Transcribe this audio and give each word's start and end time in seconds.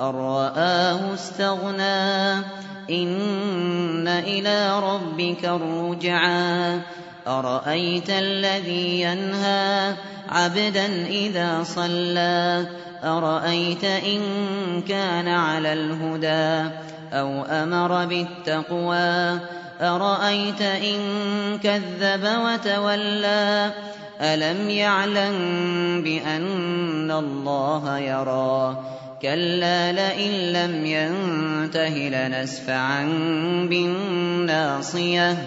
أن 0.00 0.06
رآه 0.06 1.14
استغنى. 1.14 2.32
إن 2.90 4.08
إلى 4.08 4.80
ربك 4.80 5.44
الرجعى. 5.44 6.78
أرأيت 7.26 8.10
الذي 8.10 9.00
ينهى 9.00 9.94
عبدا 10.28 11.06
إذا 11.06 11.62
صلى؟ 11.62 12.66
أرأيت 13.04 13.84
إن 13.84 14.20
كان 14.88 15.28
على 15.28 15.72
الهدى 15.72 16.70
أو 17.12 17.42
أمر 17.42 18.06
بالتقوى؟ 18.06 19.38
أرأيت 19.80 20.62
إن 20.62 20.98
كذب 21.62 22.28
وتولى؟ 22.44 23.72
ألم 24.20 24.70
يعلم 24.70 25.36
بأن 26.02 27.10
الله 27.10 27.98
يرى؟ 27.98 28.84
كلا 29.22 29.92
لئن 29.92 30.32
لم 30.52 30.86
ينته 30.86 31.88
لنسفعا 31.88 33.04
بالناصية. 33.68 35.46